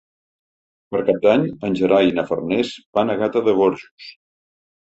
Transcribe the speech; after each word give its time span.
Per 0.95 1.01
Cap 1.09 1.19
d'Any 1.25 1.45
en 1.69 1.77
Gerai 1.81 2.09
i 2.13 2.17
na 2.21 2.25
Farners 2.31 2.73
van 2.99 3.15
a 3.15 3.17
Gata 3.23 3.45
de 3.51 3.57
Gorgos. 3.63 4.11